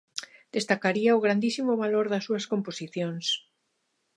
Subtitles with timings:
[0.55, 3.25] Destacaría o grandísimo valor das súas composicións.